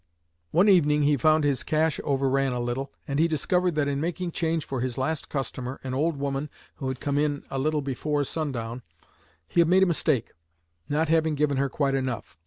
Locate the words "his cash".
1.43-1.99